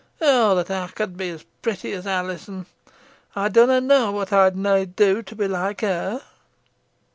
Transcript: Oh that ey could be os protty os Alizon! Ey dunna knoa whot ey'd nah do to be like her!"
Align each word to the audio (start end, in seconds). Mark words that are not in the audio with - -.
Oh 0.19 0.55
that 0.55 0.71
ey 0.71 0.91
could 0.95 1.15
be 1.15 1.31
os 1.31 1.45
protty 1.61 1.93
os 1.95 2.07
Alizon! 2.07 2.65
Ey 3.37 3.49
dunna 3.49 3.79
knoa 3.81 4.11
whot 4.11 4.33
ey'd 4.33 4.55
nah 4.55 4.83
do 4.83 5.21
to 5.21 5.35
be 5.35 5.47
like 5.47 5.81
her!" 5.81 6.23